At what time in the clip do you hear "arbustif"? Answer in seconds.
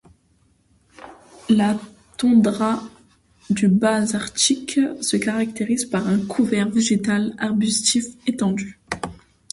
7.37-8.05